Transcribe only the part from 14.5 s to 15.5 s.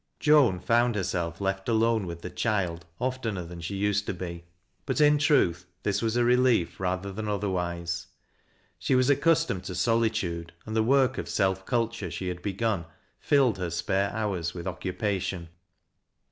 with occupation.